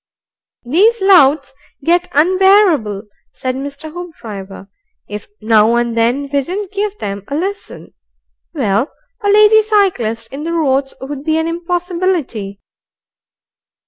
"These 0.63 0.99
louts 1.01 1.53
get 1.83 2.07
unbearable," 2.13 3.03
said 3.33 3.53
Mr. 3.55 3.93
Hoopdriver. 3.93 4.67
"If 5.07 5.27
now 5.41 5.75
and 5.75 5.95
then 5.95 6.23
we 6.23 6.27
didn't 6.29 6.71
give 6.71 6.97
them 6.97 7.23
a 7.27 7.35
lesson, 7.35 7.93
well, 8.51 8.91
a 9.21 9.29
lady 9.29 9.61
cyclist 9.61 10.27
in 10.33 10.41
the 10.43 10.53
roads 10.53 10.95
would 11.01 11.23
be 11.23 11.37
an 11.37 11.47
impossibility." 11.47 12.59